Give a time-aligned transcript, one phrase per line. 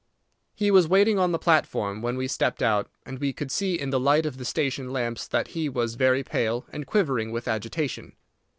[0.55, 3.91] He was waiting on the platform when we stepped out, and we could see in
[3.91, 8.13] the light of the station lamps that he was very pale, and quivering with agitation.